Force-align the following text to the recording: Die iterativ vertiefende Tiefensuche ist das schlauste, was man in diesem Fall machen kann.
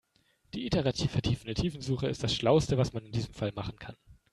Die 0.55 0.65
iterativ 0.65 1.11
vertiefende 1.11 1.53
Tiefensuche 1.53 2.07
ist 2.07 2.23
das 2.23 2.33
schlauste, 2.33 2.75
was 2.75 2.91
man 2.91 3.05
in 3.05 3.11
diesem 3.11 3.35
Fall 3.35 3.51
machen 3.51 3.77
kann. 3.77 3.95